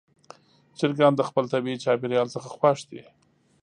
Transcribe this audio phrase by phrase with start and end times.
[0.77, 3.01] چرګان د خپل طبیعي چاپېریال څخه خوښ دي.